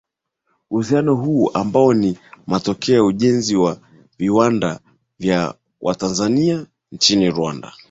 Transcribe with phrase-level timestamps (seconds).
[0.69, 2.17] Uhusiano huu ambao ni
[2.47, 3.79] matokeo ya ujenzi wa
[4.17, 4.79] viwanda
[5.19, 7.73] vya Watanzania nchini Rwanda